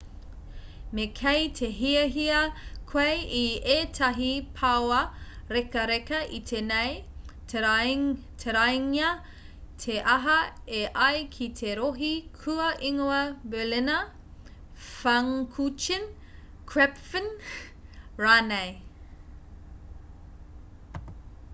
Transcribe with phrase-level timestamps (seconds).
[0.97, 2.37] me kei te hiahia
[2.91, 3.41] koe i
[3.73, 4.29] ētahi
[4.61, 5.01] paoa
[5.57, 6.95] rekareka iti nei
[8.45, 9.11] taraingia
[9.85, 10.39] te aha
[10.79, 12.11] e ai ki te rohe
[12.41, 13.21] kua ingoa
[13.55, 14.03] berliner
[14.89, 16.11] pfannkuchen
[16.73, 17.33] krapfen
[18.27, 18.73] rānei